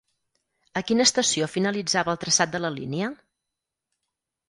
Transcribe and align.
A 0.81 0.83
quina 0.91 1.05
estació 1.09 1.51
finalitzava 1.57 2.17
el 2.17 2.19
traçat 2.25 2.57
de 2.59 2.65
la 2.67 2.75
línia? 2.81 3.15